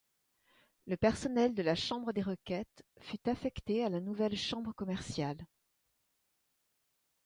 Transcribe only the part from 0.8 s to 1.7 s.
Le personnel de